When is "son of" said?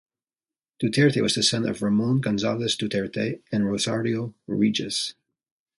1.43-1.83